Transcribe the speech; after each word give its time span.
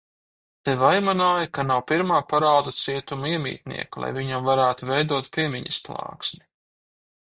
Te 0.69 0.73
vaimanāja, 0.83 1.49
ka 1.57 1.65
nav 1.71 1.81
pirmā 1.91 2.21
parādu 2.31 2.73
cietuma 2.79 3.29
iemītnieka, 3.33 4.03
lai 4.05 4.11
viņam 4.19 4.49
varētu 4.51 4.89
veidot 4.93 5.31
piemiņas 5.37 5.79
plāksni. 5.89 6.47